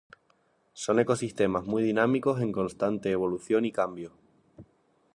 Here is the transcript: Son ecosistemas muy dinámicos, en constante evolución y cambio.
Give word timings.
Son 0.73 0.97
ecosistemas 0.99 1.63
muy 1.65 1.83
dinámicos, 1.83 2.41
en 2.41 2.51
constante 2.51 3.11
evolución 3.11 3.65
y 3.65 3.71
cambio. 3.71 4.11